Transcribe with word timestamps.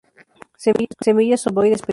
Semillas 1.05 1.45
ovoides, 1.49 1.81
pequeñas. 1.81 1.89